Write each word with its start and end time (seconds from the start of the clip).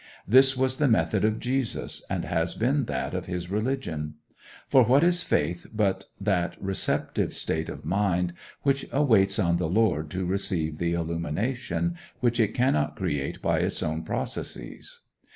This 0.27 0.57
was 0.57 0.77
the 0.77 0.87
method 0.87 1.23
of 1.23 1.39
Jesus, 1.39 2.03
and 2.09 2.25
has 2.25 2.55
been 2.55 2.85
that 2.85 3.13
of 3.13 3.27
his 3.27 3.51
religion. 3.51 4.15
For 4.67 4.83
what 4.83 5.03
is 5.03 5.21
faith 5.21 5.67
but 5.71 6.05
that 6.19 6.59
receptive 6.59 7.33
state 7.35 7.69
of 7.69 7.85
mind 7.85 8.33
which 8.63 8.91
waits 8.91 9.37
on 9.37 9.57
the 9.57 9.69
Lord 9.69 10.09
to 10.09 10.25
receive 10.25 10.79
the 10.79 10.93
illumination 10.93 11.97
which 12.19 12.39
it 12.39 12.55
cannot 12.55 12.95
create 12.95 13.43
by 13.43 13.59
its 13.59 13.83
own 13.83 14.01
processes? 14.01 15.05